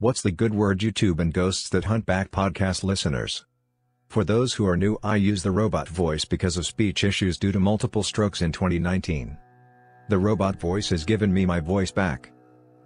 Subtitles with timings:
[0.00, 3.46] What's the good word YouTube and Ghosts That Hunt Back podcast listeners?
[4.08, 7.52] For those who are new I use the robot voice because of speech issues due
[7.52, 9.38] to multiple strokes in 2019.
[10.08, 12.32] The robot voice has given me my voice back.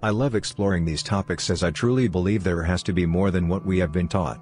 [0.02, 3.48] I love exploring these topics as I truly believe there has to be more than
[3.48, 4.38] what we have been taught.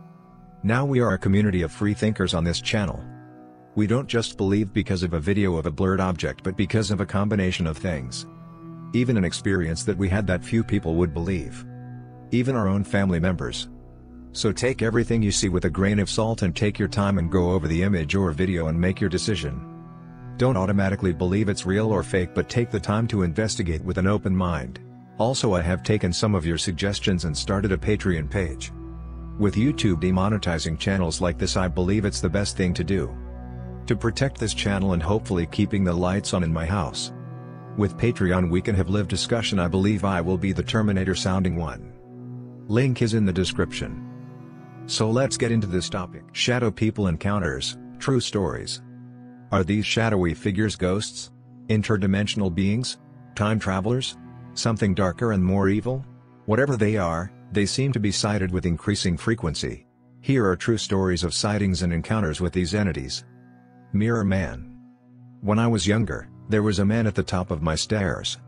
[0.65, 3.01] Now we are a community of free thinkers on this channel.
[3.77, 7.01] We don't just believe because of a video of a blurred object but because of
[7.01, 8.27] a combination of things.
[8.93, 11.65] Even an experience that we had that few people would believe.
[12.33, 13.69] Even our own family members.
[14.33, 17.31] So take everything you see with a grain of salt and take your time and
[17.31, 19.73] go over the image or video and make your decision.
[20.37, 24.07] Don't automatically believe it's real or fake but take the time to investigate with an
[24.07, 24.81] open mind.
[25.19, 28.73] Also I have taken some of your suggestions and started a Patreon page.
[29.39, 33.17] With YouTube demonetizing channels like this I believe it's the best thing to do.
[33.87, 37.13] To protect this channel and hopefully keeping the lights on in my house.
[37.79, 41.57] With Patreon we can have live discussion I believe I will be the Terminator sounding
[41.57, 41.96] one.
[42.69, 44.05] Link is in the description.
[44.87, 46.25] So let's get into this topic.
[46.33, 48.83] Shadow People Encounters, True Stories.
[49.53, 51.31] Are these shadowy figures ghosts?
[51.69, 52.99] Interdimensional beings?
[53.37, 54.17] Time travelers?
[54.55, 56.05] Something darker and more evil?
[56.47, 59.87] Whatever they are, they seem to be sighted with increasing frequency.
[60.21, 63.25] Here are true stories of sightings and encounters with these entities.
[63.93, 64.77] Mirror Man.
[65.41, 68.39] When I was younger, there was a man at the top of my stairs.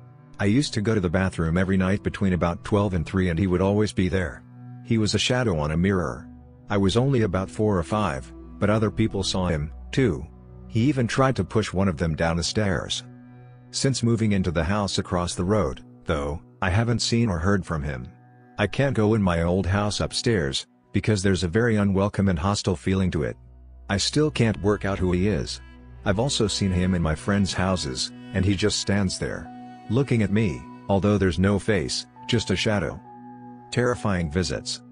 [0.41, 3.39] I used to go to the bathroom every night between about 12 and 3 and
[3.39, 4.45] he would always be there.
[4.85, 6.29] He was a shadow on a mirror.
[6.71, 10.25] I was only about 4 or 5, but other people saw him, too.
[10.69, 13.03] He even tried to push one of them down the stairs.
[13.73, 17.83] Since moving into the house across the road, though, I haven't seen or heard from
[17.83, 18.07] him.
[18.59, 22.77] I can't go in my old house upstairs, because there's a very unwelcome and hostile
[22.77, 23.37] feeling to it.
[23.91, 25.61] I still can't work out who he is.
[26.05, 29.53] I've also seen him in my friends' houses, and he just stands there
[29.91, 33.01] looking at me, although there's no face, just a shadow.
[33.71, 34.83] Terrifying visits.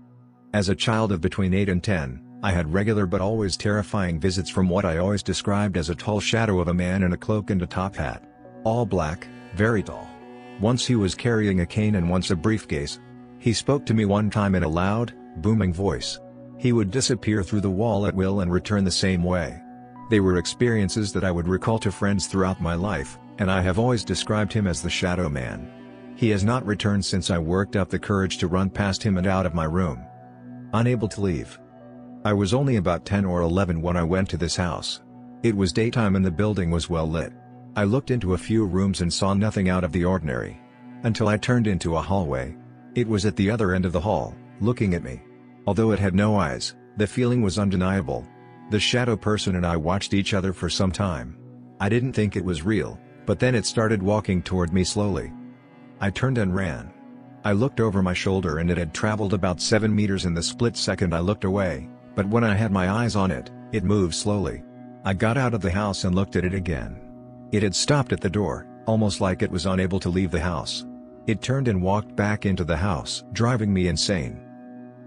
[0.55, 4.49] As a child of between 8 and 10, I had regular but always terrifying visits
[4.49, 7.51] from what I always described as a tall shadow of a man in a cloak
[7.51, 8.23] and a top hat.
[8.65, 10.09] All black, very tall.
[10.61, 13.01] Once he was carrying a cane and once a briefcase.
[13.39, 16.19] He spoke to me one time in a loud, booming voice.
[16.59, 19.61] He would disappear through the wall at will and return the same way.
[20.09, 23.79] They were experiences that I would recall to friends throughout my life, and I have
[23.79, 25.71] always described him as the Shadow Man.
[26.17, 29.27] He has not returned since I worked up the courage to run past him and
[29.27, 30.05] out of my room.
[30.73, 31.59] Unable to leave.
[32.25, 35.03] I was only about 10 or 11 when I went to this house.
[35.43, 37.33] It was daytime and the building was well lit.
[37.77, 40.59] I looked into a few rooms and saw nothing out of the ordinary.
[41.03, 42.57] Until I turned into a hallway.
[42.95, 45.21] It was at the other end of the hall, looking at me.
[45.67, 48.27] Although it had no eyes, the feeling was undeniable.
[48.71, 51.37] The shadow person and I watched each other for some time.
[51.79, 55.33] I didn't think it was real, but then it started walking toward me slowly.
[56.01, 56.93] I turned and ran.
[57.45, 60.77] I looked over my shoulder and it had traveled about 7 meters in the split
[60.77, 64.63] second I looked away, but when I had my eyes on it, it moved slowly.
[65.05, 67.01] I got out of the house and looked at it again.
[67.53, 70.87] It had stopped at the door, almost like it was unable to leave the house.
[71.27, 74.41] It turned and walked back into the house, driving me insane.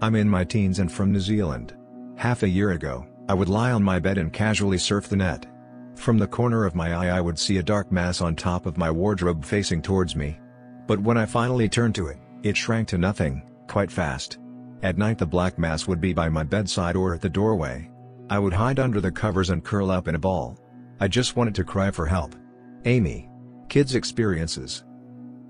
[0.02, 1.74] I'm in my teens and from New Zealand.
[2.16, 5.46] Half a year ago, I would lie on my bed and casually surf the net.
[5.96, 8.78] From the corner of my eye I would see a dark mass on top of
[8.78, 10.38] my wardrobe facing towards me.
[10.86, 14.38] But when I finally turned to it, it shrank to nothing, quite fast.
[14.82, 17.90] At night the black mass would be by my bedside or at the doorway.
[18.30, 20.58] I would hide under the covers and curl up in a ball.
[21.00, 22.34] I just wanted to cry for help.
[22.84, 23.28] Amy.
[23.68, 24.84] Kids experiences.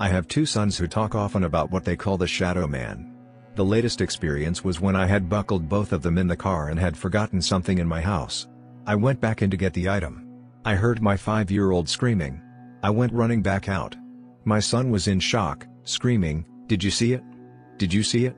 [0.00, 3.14] I have two sons who talk often about what they call the shadow man.
[3.54, 6.78] The latest experience was when I had buckled both of them in the car and
[6.78, 8.48] had forgotten something in my house.
[8.86, 10.29] I went back in to get the item.
[10.62, 12.42] I heard my five-year-old screaming.
[12.82, 13.96] I went running back out.
[14.44, 17.24] My son was in shock, screaming, Did you see it?
[17.78, 18.36] Did you see it?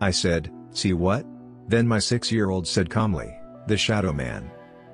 [0.00, 1.24] I said, See what?
[1.68, 3.32] Then my six-year-old said calmly,
[3.68, 4.50] The Shadow Man.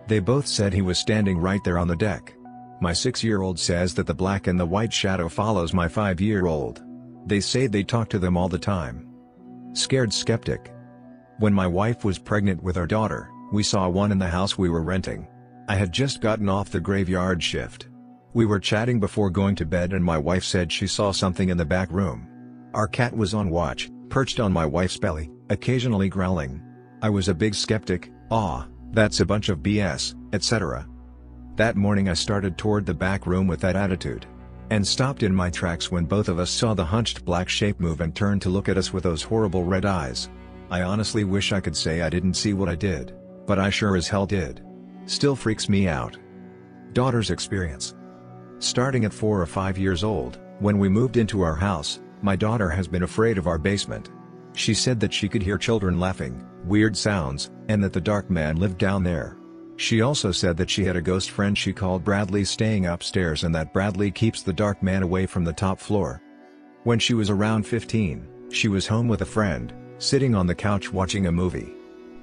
[0.06, 2.34] They both said he was standing right there on the deck.
[2.82, 6.82] My six-year-old says that the black and the white shadow follows my five-year-old.
[7.24, 9.08] They say they talk to them all the time.
[9.72, 10.74] Scared skeptic.
[11.38, 14.68] When my wife was pregnant with our daughter, we saw one in the house we
[14.68, 15.26] were renting.
[15.68, 17.88] I had just gotten off the graveyard shift.
[18.34, 21.56] We were chatting before going to bed and my wife said she saw something in
[21.56, 22.28] the back room.
[22.72, 26.62] Our cat was on watch, perched on my wife's belly, occasionally growling.
[27.02, 30.86] I was a big skeptic, ah, that's a bunch of BS, etc.
[31.56, 34.26] That morning I started toward the back room with that attitude.
[34.70, 38.00] And stopped in my tracks when both of us saw the hunched black shape move
[38.00, 40.28] and turn to look at us with those horrible red eyes.
[40.70, 43.14] I honestly wish I could say I didn't see what I did,
[43.46, 44.65] but I sure as hell did.
[45.06, 46.18] Still freaks me out.
[46.92, 47.94] Daughter's experience.
[48.58, 52.68] Starting at 4 or 5 years old, when we moved into our house, my daughter
[52.68, 54.10] has been afraid of our basement.
[54.54, 58.56] She said that she could hear children laughing, weird sounds, and that the dark man
[58.56, 59.36] lived down there.
[59.76, 63.54] She also said that she had a ghost friend she called Bradley staying upstairs and
[63.54, 66.22] that Bradley keeps the dark man away from the top floor.
[66.84, 70.92] When she was around 15, she was home with a friend, sitting on the couch
[70.92, 71.75] watching a movie.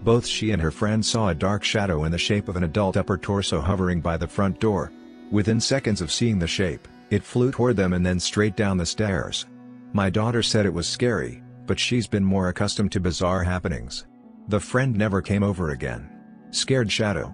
[0.03, 2.97] Both she and her friend saw a dark shadow in the shape of an adult
[2.97, 4.91] upper torso hovering by the front door.
[5.31, 8.85] Within seconds of seeing the shape, it flew toward them and then straight down the
[8.85, 9.45] stairs.
[9.93, 14.05] My daughter said it was scary, but she's been more accustomed to bizarre happenings.
[14.49, 16.09] The friend never came over again.
[16.51, 17.33] Scared Shadow.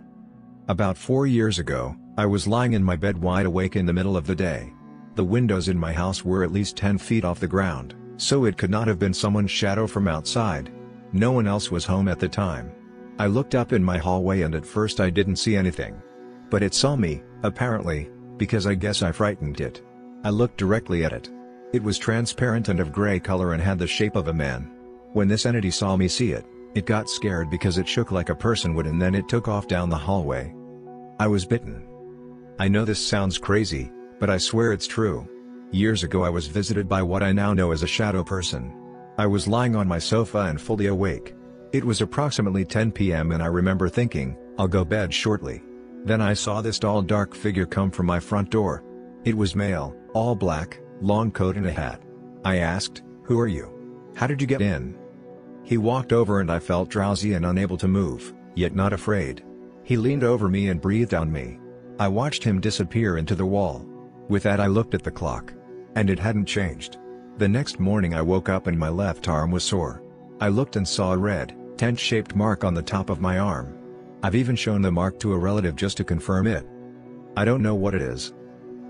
[0.67, 4.15] About four years ago, I was lying in my bed wide awake in the middle
[4.15, 4.71] of the day.
[5.15, 8.57] The windows in my house were at least 10 feet off the ground, so it
[8.57, 10.71] could not have been someone's shadow from outside.
[11.11, 12.71] No one else was home at the time.
[13.17, 16.01] I looked up in my hallway and at first I didn't see anything.
[16.49, 19.81] But it saw me, apparently, because I guess I frightened it.
[20.23, 21.29] I looked directly at it.
[21.73, 24.71] It was transparent and of gray color and had the shape of a man.
[25.13, 26.45] When this entity saw me see it,
[26.75, 29.67] it got scared because it shook like a person would and then it took off
[29.67, 30.53] down the hallway.
[31.19, 31.87] I was bitten.
[32.59, 35.27] I know this sounds crazy, but I swear it's true.
[35.71, 38.73] Years ago I was visited by what I now know as a shadow person.
[39.19, 41.35] I was lying on my sofa and fully awake.
[41.73, 43.33] It was approximately 10 p.m.
[43.33, 45.61] and I remember thinking, I'll go bed shortly.
[46.05, 48.81] Then I saw this tall dark figure come from my front door.
[49.25, 52.01] It was male, all black, long coat and a hat.
[52.45, 53.69] I asked, who are you?
[54.15, 54.97] How did you get in?
[55.65, 59.43] He walked over and I felt drowsy and unable to move, yet not afraid.
[59.83, 61.59] He leaned over me and breathed on me.
[61.99, 63.85] I watched him disappear into the wall.
[64.29, 65.53] With that I looked at the clock.
[65.97, 66.98] And it hadn't changed.
[67.39, 70.03] The next morning I woke up and my left arm was sore.
[70.41, 73.77] I looked and saw a red, tent-shaped mark on the top of my arm.
[74.21, 76.67] I've even shown the mark to a relative just to confirm it.
[77.37, 78.33] I don't know what it is.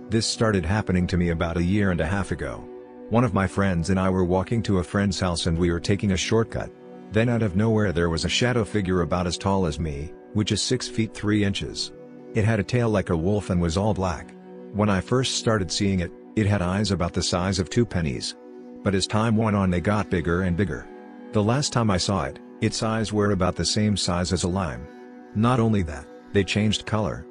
[0.09, 2.67] This started happening to me about a year and a half ago.
[3.09, 5.79] One of my friends and I were walking to a friend's house and we were
[5.79, 6.71] taking a shortcut.
[7.11, 10.51] Then out of nowhere there was a shadow figure about as tall as me, which
[10.51, 11.91] is 6 feet 3 inches.
[12.33, 14.33] It had a tail like a wolf and was all black.
[14.73, 18.35] When I first started seeing it, it had eyes about the size of two pennies.
[18.83, 20.87] But as time went on they got bigger and bigger.
[21.31, 24.47] The last time I saw it, its eyes were about the same size as a
[24.47, 24.87] lime.
[25.35, 27.25] Not only that, they changed color.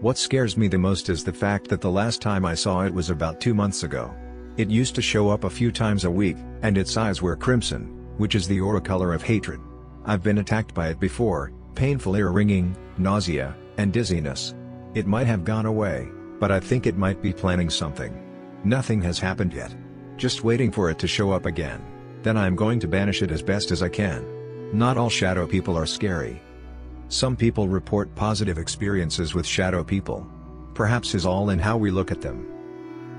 [0.00, 2.94] What scares me the most is the fact that the last time I saw it
[2.94, 4.14] was about two months ago.
[4.56, 8.06] It used to show up a few times a week, and its eyes were crimson,
[8.16, 9.60] which is the aura color of hatred.
[10.04, 14.54] I've been attacked by it before, painful ear ringing, nausea, and dizziness.
[14.94, 16.08] It might have gone away,
[16.40, 18.24] but I think it might be planning something.
[18.64, 19.74] Nothing has happened yet.
[20.18, 21.80] Just waiting for it to show up again.
[22.24, 24.76] Then I'm going to banish it as best as I can.
[24.76, 26.42] Not all shadow people are scary.
[27.08, 30.26] Some people report positive experiences with shadow people.
[30.74, 32.46] Perhaps is all in how we look at them.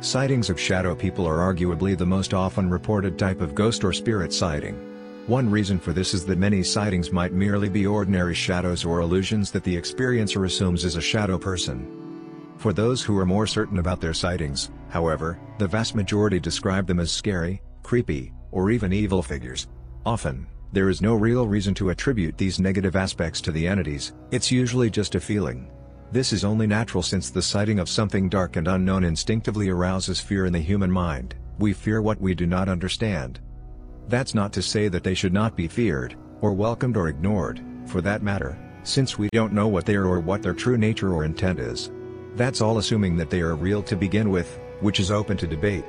[0.01, 4.34] Sightings of shadow people are arguably the most often reported type of ghost or spirit
[4.34, 4.75] sighting.
[5.25, 9.52] One reason for this is that many sightings might merely be ordinary shadows or illusions
[9.52, 12.09] that the experiencer assumes is a shadow person.
[12.60, 17.00] For those who are more certain about their sightings, however, the vast majority describe them
[17.00, 19.70] as scary, creepy, or even evil figures.
[20.06, 24.52] Often, there is no real reason to attribute these negative aspects to the entities, it's
[24.52, 25.72] usually just a feeling.
[26.12, 30.46] This is only natural since the sighting of something dark and unknown instinctively arouses fear
[30.46, 33.40] in the human mind, we fear what we do not understand.
[34.10, 38.02] That's not to say that they should not be feared, or welcomed or ignored, for
[38.02, 41.24] that matter, since we don't know what they are or what their true nature or
[41.24, 41.90] intent is.
[42.40, 45.84] That's all assuming that they are real to begin with, which is open to debate.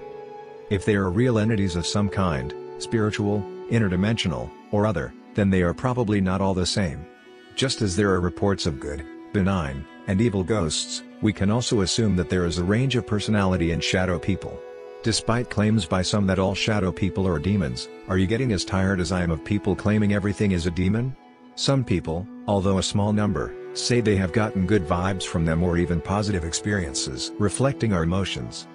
[0.69, 3.41] If they are real entities of some kind, spiritual,
[3.71, 7.07] interdimensional, or other, then they are probably not all the same.
[7.55, 12.17] Just as there are reports of good, benign, and evil ghosts, we can also assume
[12.17, 14.59] that there is a range of personality in shadow people.
[15.05, 18.99] Despite claims by some that all shadow people are demons, are you getting as tired
[18.99, 21.15] as I am of people claiming everything is a demon?
[21.55, 25.77] Some people, although a small number, say they have gotten good vibes from them or
[25.79, 28.67] even positive experiences reflecting our emotions.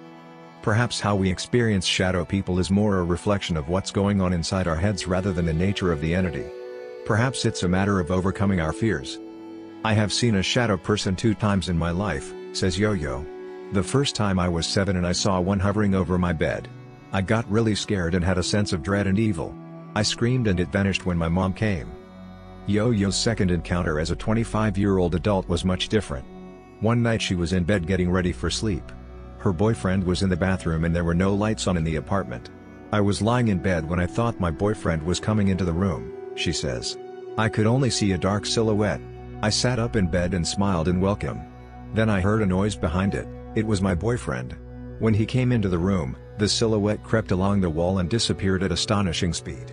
[0.62, 4.66] Perhaps how we experience shadow people is more a reflection of what's going on inside
[4.66, 6.44] our heads rather than the nature of the entity.
[7.04, 9.18] Perhaps it's a matter of overcoming our fears.
[9.84, 13.24] I have seen a shadow person two times in my life, says Yo-Yo.
[13.72, 16.68] The first time I was 7 and I saw one hovering over my bed.
[17.12, 19.54] I got really scared and had a sense of dread and evil.
[19.94, 21.95] I screamed and it vanished when my mom came.
[22.68, 26.26] Yo-Yo's second encounter as a 25-year-old adult was much different.
[26.80, 28.90] One night she was in bed getting ready for sleep.
[29.38, 32.50] Her boyfriend was in the bathroom and there were no lights on in the apartment.
[32.90, 36.12] I was lying in bed when I thought my boyfriend was coming into the room,
[36.34, 36.98] she says.
[37.38, 39.00] I could only see a dark silhouette.
[39.42, 41.40] I sat up in bed and smiled in welcome.
[41.94, 43.28] Then I heard a noise behind it.
[43.54, 44.56] It was my boyfriend.
[44.98, 48.72] When he came into the room, the silhouette crept along the wall and disappeared at
[48.72, 49.72] astonishing speed.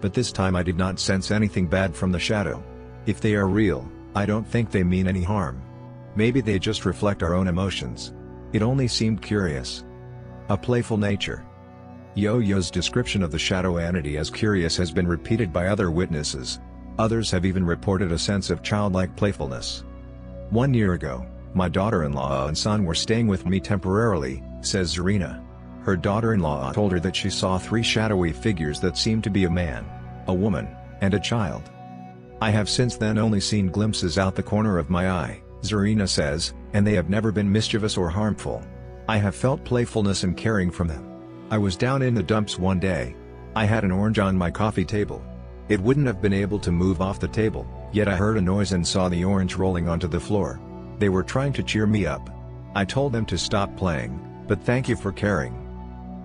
[0.00, 2.62] But this time I did not sense anything bad from the shadow.
[3.06, 5.62] If they are real, I don't think they mean any harm.
[6.16, 8.12] Maybe they just reflect our own emotions.
[8.52, 9.84] It only seemed curious.
[10.48, 11.44] A playful nature.
[12.14, 16.58] Yo-Yo's description of the shadow entity as curious has been repeated by other witnesses.
[16.98, 19.84] Others have even reported a sense of childlike playfulness.
[20.50, 25.42] One year ago, my daughter-in-law and son were staying with me temporarily, says Zarina.
[25.82, 29.50] Her daughter-in-law told her that she saw three shadowy figures that seemed to be a
[29.50, 29.86] man,
[30.26, 30.68] a woman,
[31.00, 31.70] and a child.
[32.42, 36.54] I have since then only seen glimpses out the corner of my eye, Zarina says,
[36.72, 38.62] and they have never been mischievous or harmful.
[39.08, 41.06] I have felt playfulness and caring from them.
[41.50, 43.16] I was down in the dumps one day.
[43.56, 45.24] I had an orange on my coffee table.
[45.68, 48.72] It wouldn't have been able to move off the table, yet I heard a noise
[48.72, 50.60] and saw the orange rolling onto the floor.
[50.98, 52.30] They were trying to cheer me up.
[52.74, 55.59] I told them to stop playing, but thank you for caring.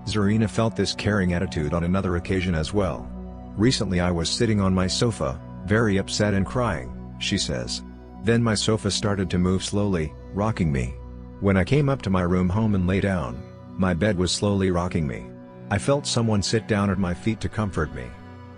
[0.06, 3.10] Zarina felt this caring attitude on another occasion as well.
[3.58, 7.84] Recently I was sitting on my sofa, very upset and crying, she says.
[8.24, 10.94] Then my sofa started to move slowly, rocking me.
[11.40, 13.42] When I came up to my room home and lay down,
[13.78, 15.26] my bed was slowly rocking me.
[15.70, 18.06] I felt someone sit down at my feet to comfort me.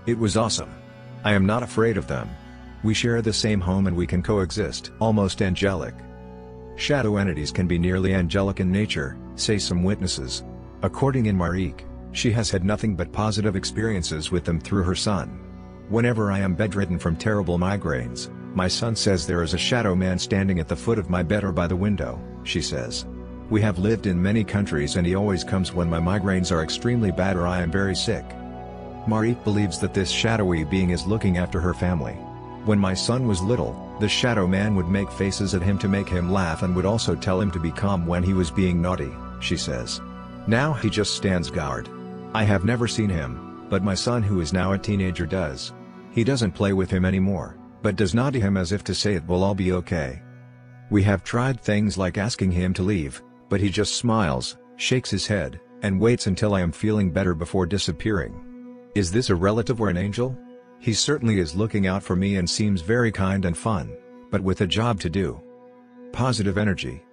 [0.06, 0.70] It was awesome.
[1.24, 2.30] I am not afraid of them.
[2.84, 4.92] We share the same home and we can coexist.
[5.00, 5.96] Almost angelic.
[6.76, 10.44] Shadow entities can be nearly angelic in nature, say some witnesses.
[10.84, 15.40] According in Marik, she has had nothing but positive experiences with them through her son.
[15.90, 20.20] Whenever I am bedridden from terrible migraines, my son says there is a shadow man
[20.20, 23.06] standing at the foot of my bed or by the window, she says.
[23.50, 27.12] We have lived in many countries and he always comes when my migraines are extremely
[27.12, 28.26] bad or I am very sick.
[29.08, 32.14] Marik believes that this shadowy being is looking after her family.
[32.66, 36.10] When my son was little, the shadow man would make faces at him to make
[36.10, 39.12] him laugh and would also tell him to be calm when he was being naughty,
[39.40, 40.02] she says.
[40.48, 41.90] Now he just stands guard.
[42.34, 45.74] I have never seen him, but my son who is now a teenager does.
[46.12, 49.16] He doesn't play with him anymore, but does nod to him as if to say
[49.16, 50.22] it will all be okay.
[50.90, 55.28] We have tried things like asking him to leave, but he just smiles, shakes his
[55.28, 58.88] head, and waits until I am feeling better before disappearing.
[58.96, 60.38] Is this a relative or an angel?
[60.80, 63.96] He certainly is looking out for me and seems very kind and fun,
[64.32, 65.42] but with a job to do.
[66.14, 67.04] Positive energy.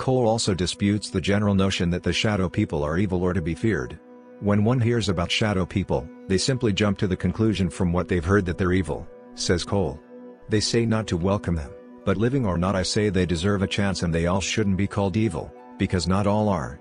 [0.00, 3.54] Cole also disputes the general notion that the shadow people are evil or to be
[3.54, 3.98] feared.
[4.40, 8.24] When one hears about shadow people, they simply jump to the conclusion from what they've
[8.24, 10.00] heard that they're evil, says Cole.
[10.48, 11.70] They say not to welcome them,
[12.06, 14.86] but living or not I say they deserve a chance and they all shouldn't be
[14.86, 16.80] called evil because not all are.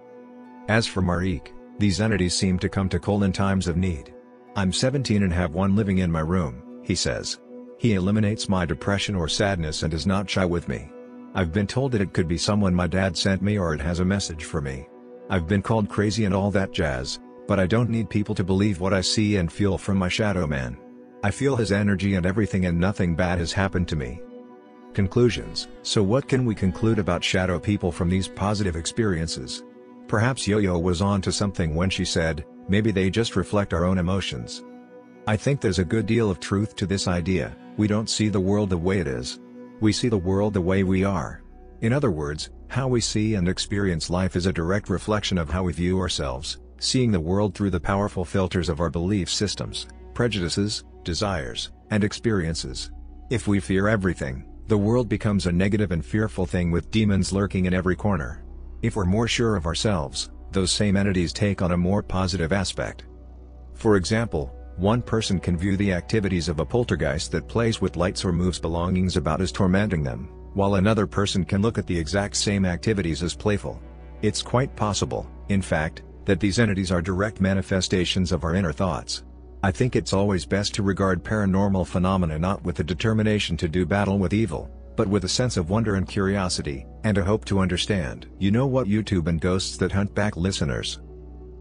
[0.70, 4.14] As for Marique, these entities seem to come to Cole in times of need.
[4.56, 7.42] I'm 17 and have one living in my room, he says.
[7.80, 10.90] He eliminates my depression or sadness and is not shy with me.
[11.36, 14.00] I've been told that it could be someone my dad sent me or it has
[14.00, 14.88] a message for me.
[15.30, 18.80] I've been called crazy and all that jazz, but I don't need people to believe
[18.80, 20.78] what I see and feel from my shadow man.
[21.24, 24.22] I feel his energy and everything and nothing bad has happened to me.
[24.94, 29.64] Conclusions So what can we conclude about shadow people from these positive experiences?
[30.08, 34.00] Perhaps Yo-Yo was on to something when she said, maybe they just reflect our own
[34.00, 34.64] emotions.
[35.28, 38.40] I think there's a good deal of truth to this idea, we don't see the
[38.40, 39.40] world the way it is.
[39.82, 41.42] We see the world the way we are.
[41.82, 45.64] In other words, how we see and experience life is a direct reflection of how
[45.64, 50.84] we view ourselves, seeing the world through the powerful filters of our belief systems, prejudices,
[51.04, 52.92] desires, and experiences.
[53.30, 57.66] If we fear everything, the world becomes a negative and fearful thing with demons lurking
[57.66, 58.44] in every corner.
[58.82, 63.06] If we're more sure of ourselves, those same entities take on a more positive aspect.
[63.74, 68.24] For example, one person can view the activities of a poltergeist that plays with lights
[68.24, 72.36] or moves belongings about as tormenting them, while another person can look at the exact
[72.36, 73.82] same activities as playful.
[74.22, 79.24] It's quite possible, in fact, that these entities are direct manifestations of our inner thoughts.
[79.64, 83.86] I think it's always best to regard paranormal phenomena not with the determination to do
[83.86, 87.60] battle with evil, but with a sense of wonder and curiosity, and a hope to
[87.60, 88.28] understand.
[88.40, 91.00] You know what YouTube and ghosts that hunt back listeners.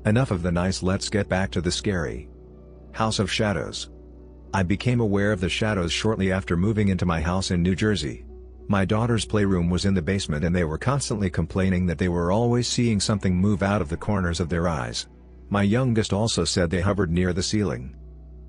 [0.07, 2.29] Enough of the nice let's get back to the scary.
[2.99, 3.91] House of Shadows.
[4.53, 8.25] I became aware of the shadows shortly after moving into my house in New Jersey.
[8.67, 12.33] My daughter's playroom was in the basement and they were constantly complaining that they were
[12.33, 15.07] always seeing something move out of the corners of their eyes.
[15.49, 17.95] My youngest also said they hovered near the ceiling.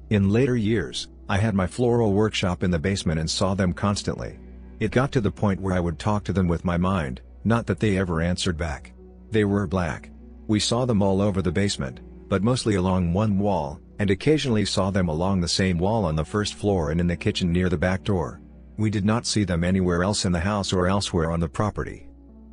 [0.10, 4.40] In later years, I had my floral workshop in the basement and saw them constantly.
[4.80, 7.68] It got to the point where I would talk to them with my mind, not
[7.68, 8.94] that they ever answered back.
[9.30, 10.10] They were black.
[10.48, 14.90] We saw them all over the basement, but mostly along one wall, and occasionally saw
[14.90, 17.78] them along the same wall on the first floor and in the kitchen near the
[17.78, 18.42] back door.
[18.78, 22.08] We did not see them anywhere else in the house or elsewhere on the property.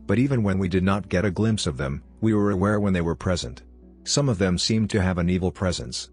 [0.06, 2.92] But even when we did not get a glimpse of them, we were aware when
[2.92, 3.62] they were present.
[4.02, 6.10] Some of them seemed to have an evil presence.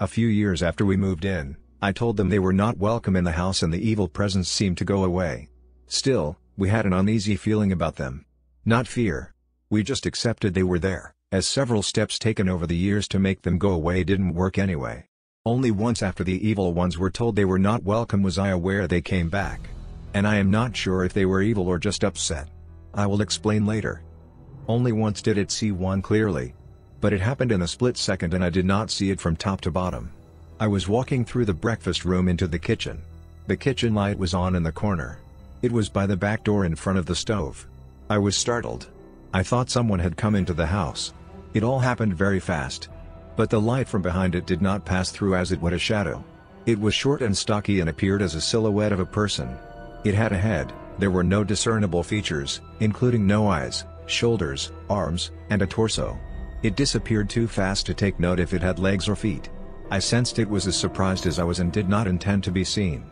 [0.00, 3.24] A few years after we moved in, I told them they were not welcome in
[3.24, 5.48] the house and the evil presence seemed to go away.
[5.86, 8.24] Still, we had an uneasy feeling about them.
[8.64, 9.34] Not fear.
[9.68, 13.40] We just accepted they were there, as several steps taken over the years to make
[13.40, 15.02] them go away didn't work anyway.
[15.46, 18.86] Only once after the evil ones were told they were not welcome was I aware
[18.86, 19.70] they came back.
[20.12, 22.48] And I am not sure if they were evil or just upset.
[22.92, 24.02] I will explain later.
[24.68, 26.54] Only once did it see one clearly,
[27.00, 29.62] but it happened in a split second and I did not see it from top
[29.62, 30.12] to bottom.
[30.60, 33.00] I was walking through the breakfast room into the kitchen.
[33.46, 35.18] The kitchen light was on in the corner.
[35.62, 37.66] It was by the back door in front of the stove.
[38.10, 38.88] I was startled.
[39.32, 41.14] I thought someone had come into the house.
[41.54, 42.88] It all happened very fast.
[43.36, 46.24] But the light from behind it did not pass through as it would a shadow.
[46.66, 49.56] It was short and stocky and appeared as a silhouette of a person.
[50.04, 55.62] It had a head, there were no discernible features, including no eyes, shoulders, arms, and
[55.62, 56.18] a torso.
[56.62, 59.50] It disappeared too fast to take note if it had legs or feet.
[59.90, 62.64] I sensed it was as surprised as I was and did not intend to be
[62.64, 63.04] seen.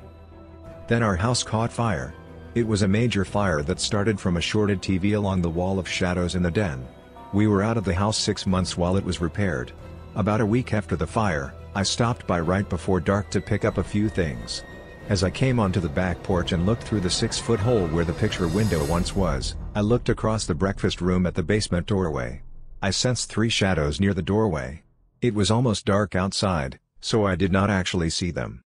[0.87, 2.15] Then our house caught fire.
[2.55, 5.89] It was a major fire that started from a shorted TV along the wall of
[5.89, 6.87] shadows in the den.
[7.33, 9.73] We were out of the house six months while it was repaired.
[10.17, 13.79] About a week after the fire, I stopped by right before dark to pick up
[13.79, 14.65] a few things.
[15.09, 18.13] As I came onto the back porch and looked through the six-foot hole where the
[18.13, 22.43] picture window once was, I looked across the breakfast room at the basement doorway.
[22.83, 24.83] I sensed three shadows near the doorway.
[25.21, 28.63] It was almost dark outside, so I did not actually see them.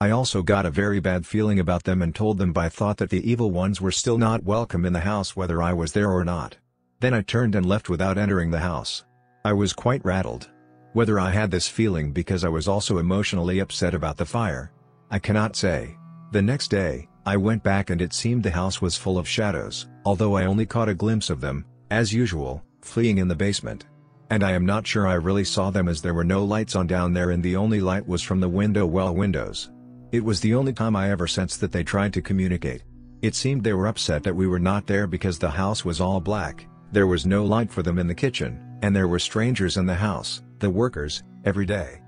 [0.00, 3.10] I also got a very bad feeling about them and told them by thought that
[3.10, 6.24] the evil ones were still not welcome in the house whether I was there or
[6.24, 6.56] not.
[7.00, 9.04] Then I turned and left without entering the house.
[9.44, 10.50] I was quite rattled.
[10.92, 14.72] Whether I had this feeling because I was also emotionally upset about the fire.
[15.10, 15.96] I cannot say.
[16.32, 19.88] The next day, I went back and it seemed the house was full of shadows,
[20.04, 23.86] although I only caught a glimpse of them, as usual, fleeing in the basement.
[24.30, 26.86] And I am not sure I really saw them as there were no lights on
[26.86, 29.70] down there and the only light was from the window well windows.
[30.12, 32.82] It was the only time I ever sensed that they tried to communicate.
[33.20, 36.20] It seemed they were upset that we were not there because the house was all
[36.20, 39.84] black, there was no light for them in the kitchen, and there were strangers in
[39.84, 42.00] the house, the workers, every day.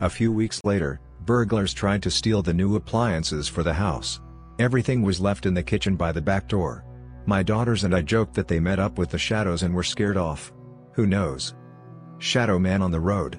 [0.00, 4.20] A few weeks later, burglars tried to steal the new appliances for the house.
[4.58, 6.84] Everything was left in the kitchen by the back door.
[7.24, 10.16] My daughters and I joked that they met up with the shadows and were scared
[10.16, 10.52] off.
[10.94, 11.54] Who knows?
[12.18, 13.38] Shadow Man on the road.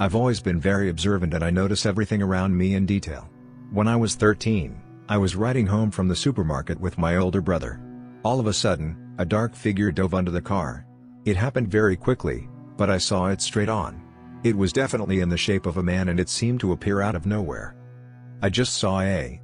[0.00, 3.30] I've always been very observant and I notice everything around me in detail.
[3.70, 7.80] When I was 13, I was riding home from the supermarket with my older brother.
[8.24, 10.86] All of a sudden, a dark figure dove under the car.
[11.24, 14.00] It happened very quickly, but I saw it straight on.
[14.44, 17.16] It was definitely in the shape of a man and it seemed to appear out
[17.16, 17.76] of nowhere.
[18.40, 19.40] I just saw a...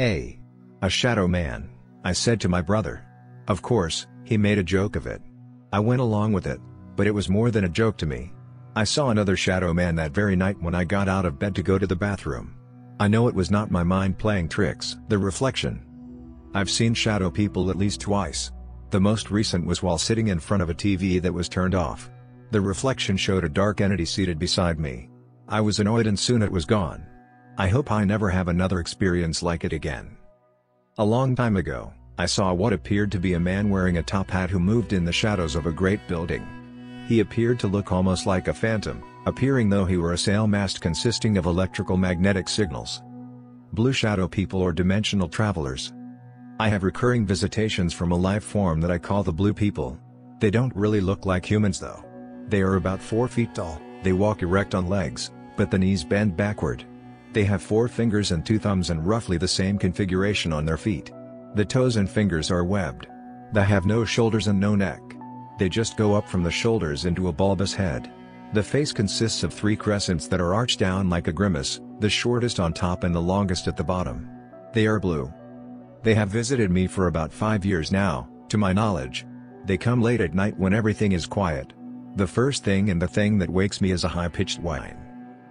[0.00, 0.40] a...
[0.80, 1.70] a shadow man,
[2.02, 3.04] I said to my brother.
[3.46, 5.20] Of course, he made a joke of it.
[5.72, 6.60] I went along with it,
[6.96, 8.32] but it was more than a joke to me.
[8.74, 11.62] I saw another shadow man that very night when I got out of bed to
[11.62, 12.54] go to the bathroom.
[12.98, 14.96] I know it was not my mind playing tricks.
[15.08, 15.84] The reflection.
[16.54, 18.50] I've seen shadow people at least twice.
[18.90, 22.10] The most recent was while sitting in front of a TV that was turned off.
[22.52, 25.10] The reflection showed a dark entity seated beside me.
[25.46, 27.06] I was annoyed and soon it was gone.
[27.58, 30.16] I hope I never have another experience like it again.
[30.96, 34.30] A long time ago, I saw what appeared to be a man wearing a top
[34.30, 36.46] hat who moved in the shadows of a great building.
[37.08, 40.80] He appeared to look almost like a phantom, appearing though he were a sail mast
[40.80, 43.02] consisting of electrical magnetic signals.
[43.74, 45.92] Blue shadow people or dimensional travelers.
[46.60, 49.96] I have recurring visitations from a life form that I call the blue people.
[50.40, 52.04] They don't really look like humans though.
[52.48, 56.36] They are about 4 feet tall, they walk erect on legs, but the knees bend
[56.36, 56.84] backward.
[57.32, 61.12] They have four fingers and two thumbs and roughly the same configuration on their feet.
[61.54, 63.06] The toes and fingers are webbed.
[63.52, 65.00] They have no shoulders and no neck.
[65.58, 68.10] They just go up from the shoulders into a bulbous head.
[68.52, 72.58] The face consists of three crescents that are arched down like a grimace, the shortest
[72.58, 74.28] on top and the longest at the bottom.
[74.72, 75.32] They are blue.
[76.02, 79.26] They have visited me for about five years now, to my knowledge.
[79.64, 81.72] They come late at night when everything is quiet.
[82.16, 84.96] The first thing and the thing that wakes me is a high-pitched whine.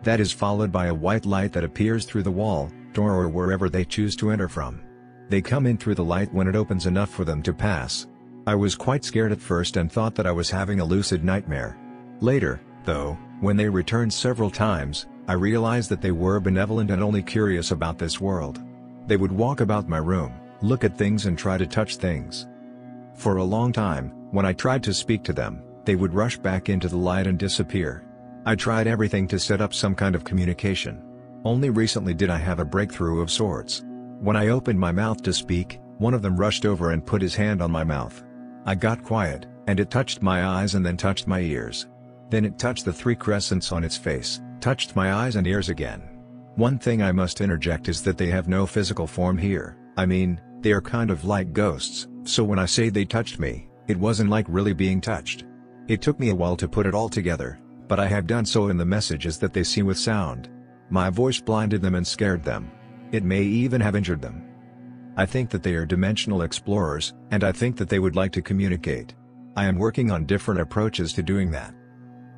[0.04, 3.70] That is followed by a white light that appears through the wall, door or wherever
[3.70, 4.82] they choose to enter from.
[5.30, 8.08] They come in through the light when it opens enough for them to pass.
[8.48, 11.78] I was quite scared at first and thought that I was having a lucid nightmare.
[12.22, 17.22] Later, though, when they returned several times, I realized that they were benevolent and only
[17.22, 18.64] curious about this world.
[19.08, 22.48] They would walk about my room, look at things and try to touch things.
[23.15, 26.67] For a long time, when I tried to speak to them, they would rush back
[26.70, 28.04] into the light and disappear.
[28.46, 31.02] I tried everything to set up some kind of communication.
[31.46, 33.84] Only recently did I have a breakthrough of sorts.
[34.20, 37.36] When I opened my mouth to speak, one of them rushed over and put his
[37.36, 38.24] hand on my mouth.
[38.65, 41.88] I got quiet, and it touched my eyes and then touched my ears.
[42.30, 46.16] Then it touched the three crescents on its face, touched my eyes and ears again.
[46.58, 50.41] One thing I must interject is that they have no physical form here, I mean,
[50.62, 54.32] they are kind of like ghosts, so when I say they touched me, it wasn't
[54.32, 55.46] like really being touched.
[55.88, 58.70] It took me a while to put it all together, but I have done so
[58.70, 60.50] in the messages that they see with sound.
[60.89, 62.72] My voice blinded them and scared them.
[63.12, 64.43] It may even have injured them.
[65.15, 68.41] I think that they are dimensional explorers, and I think that they would like to
[68.41, 69.13] communicate.
[69.56, 71.76] I am working on different approaches to doing that.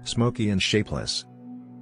[0.04, 1.24] Smoky and shapeless.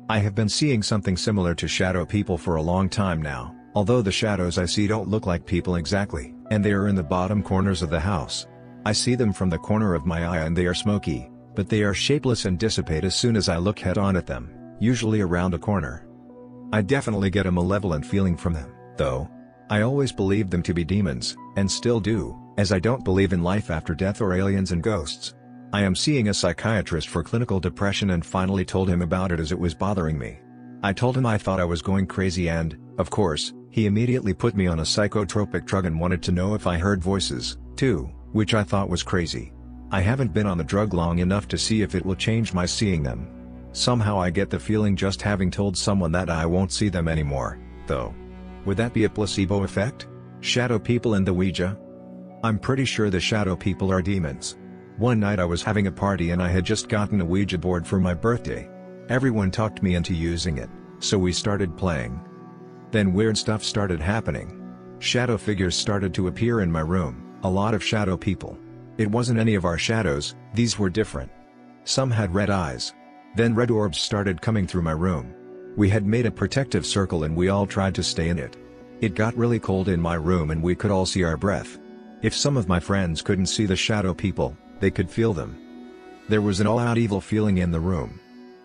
[0.10, 4.02] I have been seeing something similar to shadow people for a long time now, although
[4.02, 7.44] the shadows I see don't look like people exactly, and they are in the bottom
[7.44, 8.48] corners of the house.
[8.86, 11.84] I see them from the corner of my eye and they are smoky, but they
[11.84, 15.54] are shapeless and dissipate as soon as I look head on at them, usually around
[15.54, 16.08] a corner.
[16.72, 19.30] I definitely get a malevolent feeling from them, though.
[19.70, 23.44] I always believed them to be demons, and still do, as I don't believe in
[23.44, 25.34] life after death or aliens and ghosts.
[25.74, 29.52] I am seeing a psychiatrist for clinical depression and finally told him about it as
[29.52, 30.40] it was bothering me.
[30.82, 34.56] I told him I thought I was going crazy and, of course, he immediately put
[34.56, 38.54] me on a psychotropic drug and wanted to know if I heard voices, too, which
[38.54, 39.52] I thought was crazy.
[39.92, 42.66] I haven't been on the drug long enough to see if it will change my
[42.66, 43.30] seeing them.
[43.74, 47.60] Somehow I get the feeling just having told someone that I won't see them anymore,
[47.88, 48.16] though.
[48.66, 50.08] Would that be a placebo effect?
[50.40, 51.78] Shadow people and the Ouija?
[52.44, 54.58] I'm pretty sure the shadow people are demons.
[54.98, 57.86] One night I was having a party and I had just gotten a Ouija board
[57.86, 58.68] for my birthday.
[59.10, 62.20] Everyone talked me into using it, so we started playing.
[62.90, 64.74] Then weird stuff started happening.
[64.98, 68.58] Shadow figures started to appear in my room, a lot of shadow people.
[68.98, 71.32] It wasn't any of our shadows, these were different.
[71.84, 72.96] Some had red eyes.
[73.36, 75.32] Then red orbs started coming through my room.
[75.76, 78.58] We had made a protective circle and we all tried to stay in it.
[79.00, 81.78] It got really cold in my room and we could all see our breath.
[82.24, 85.58] If some of my friends couldn't see the shadow people, they could feel them.
[86.30, 88.20] There was an all-out evil feeling in the room.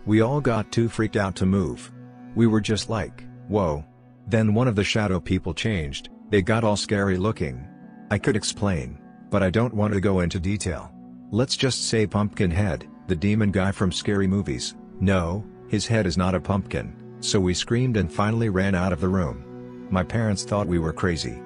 [0.05, 1.91] We all got too freaked out to move.
[2.35, 3.85] We were just like, whoa.
[4.27, 7.67] Then one of the shadow people changed, they got all scary looking.
[8.11, 8.99] I could explain,
[9.29, 10.91] but I don't want to go into detail.
[11.31, 14.75] Let's just say Pumpkinhead, the demon guy from scary movies.
[14.99, 19.01] No, his head is not a pumpkin, so we screamed and finally ran out of
[19.01, 19.87] the room.
[19.89, 21.41] My parents thought we were crazy.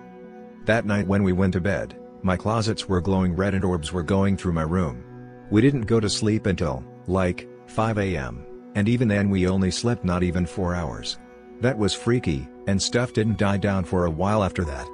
[0.65, 4.03] That night when we went to bed, my closets were glowing red and orbs were
[4.03, 5.03] going through my room.
[5.49, 10.03] We didn't go to sleep until, like, 5 am, and even then we only slept
[10.03, 11.19] not even 4 hours.
[11.61, 14.87] That was freaky, and stuff didn't die down for a while after that.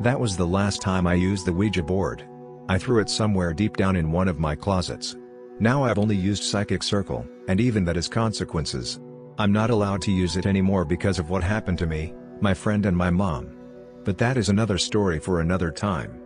[0.00, 2.22] That was the last time I used the Ouija board.
[2.68, 5.16] I threw it somewhere deep down in one of my closets.
[5.58, 9.00] Now I've only used Psychic Circle, and even that has consequences.
[9.38, 12.86] I'm not allowed to use it anymore because of what happened to me, my friend
[12.86, 13.56] and my mom.
[14.04, 16.20] But that is another story for another time.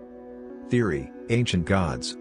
[0.69, 2.17] Theory, Ancient Gods.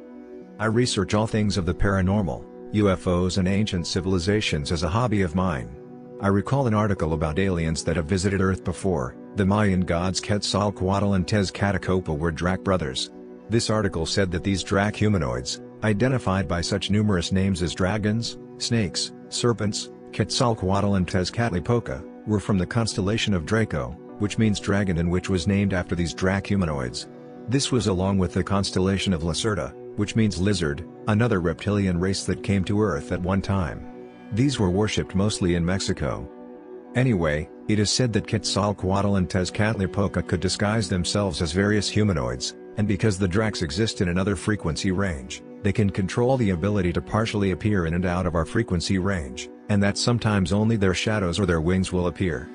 [0.59, 5.35] I research all things of the paranormal, UFOs and ancient civilizations as a hobby of
[5.35, 5.75] mine.
[6.21, 11.15] I recall an article about aliens that have visited Earth before, the Mayan gods Quetzalcoatl
[11.15, 13.11] and Tezcatlipoca were Drac brothers.
[13.49, 19.13] This article said that these Drac humanoids, identified by such numerous names as dragons, snakes,
[19.29, 25.29] serpents, Quetzalcoatl and Tezcatlipoca, were from the constellation of Draco, which means dragon and which
[25.29, 27.07] was named after these Drac humanoids.
[27.47, 32.43] This was along with the constellation of Lacerta, which means lizard, another reptilian race that
[32.43, 33.85] came to Earth at one time.
[34.33, 36.29] These were worshipped mostly in Mexico.
[36.95, 42.87] Anyway, it is said that Quetzalcoatl and Tezcatlipoca could disguise themselves as various humanoids, and
[42.87, 47.51] because the Dracs exist in another frequency range, they can control the ability to partially
[47.51, 51.45] appear in and out of our frequency range, and that sometimes only their shadows or
[51.45, 52.49] their wings will appear.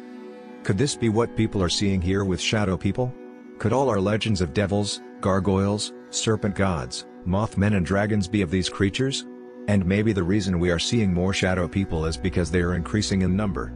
[0.64, 3.12] Could this be what people are seeing here with shadow people?
[3.58, 8.68] Could all our legends of devils, gargoyles, serpent gods, mothmen and dragons be of these
[8.68, 9.26] creatures?
[9.68, 13.22] And maybe the reason we are seeing more shadow people is because they are increasing
[13.22, 13.72] in number.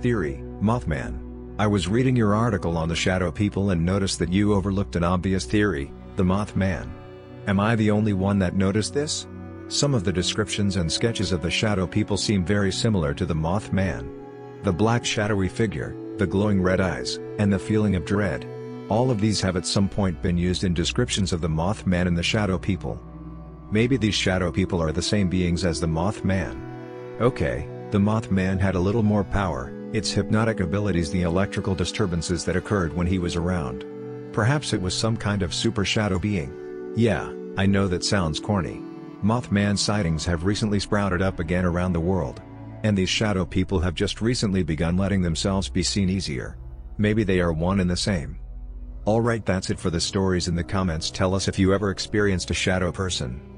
[0.00, 1.20] Theory, Mothman.
[1.58, 5.04] I was reading your article on the shadow people and noticed that you overlooked an
[5.04, 6.90] obvious theory, the Mothman.
[7.46, 9.26] Am I the only one that noticed this?
[9.68, 13.34] Some of the descriptions and sketches of the shadow people seem very similar to the
[13.34, 14.10] Mothman.
[14.64, 18.46] The black shadowy figure, the glowing red eyes, and the feeling of dread.
[18.88, 22.16] All of these have at some point been used in descriptions of the Mothman and
[22.16, 23.00] the Shadow People.
[23.70, 26.60] Maybe these Shadow People are the same beings as the Mothman.
[27.20, 32.56] Okay, the Mothman had a little more power, its hypnotic abilities the electrical disturbances that
[32.56, 33.84] occurred when he was around.
[34.32, 36.92] Perhaps it was some kind of super shadow being.
[36.96, 38.82] Yeah, I know that sounds corny.
[39.22, 42.42] Mothman sightings have recently sprouted up again around the world.
[42.82, 46.56] And these shadow people have just recently begun letting themselves be seen easier.
[46.98, 48.38] Maybe they are one and the same.
[49.04, 52.52] Alright that's it for the stories in the comments tell us if you ever experienced
[52.52, 53.51] a shadow person.